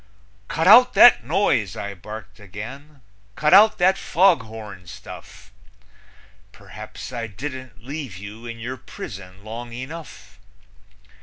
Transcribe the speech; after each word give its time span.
"Cut 0.47 0.67
out 0.67 0.95
that 0.95 1.23
noise!" 1.23 1.77
I 1.77 1.93
barked 1.93 2.39
again. 2.39 3.01
"Cut 3.35 3.53
out 3.53 3.77
that 3.77 3.99
foghorn 3.99 4.87
stuff! 4.87 5.51
Perhaps 6.51 7.13
I 7.13 7.27
didn't 7.27 7.85
leave 7.85 8.17
you 8.17 8.47
in 8.47 8.57
your 8.57 8.77
prison 8.77 9.43
long 9.43 9.71
enough. 9.73 10.39